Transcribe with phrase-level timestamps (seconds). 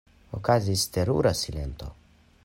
[0.37, 1.91] Okazis terura silento.